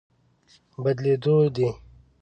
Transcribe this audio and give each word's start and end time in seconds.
بدلېدو 0.83 1.37
دی. 1.55 1.69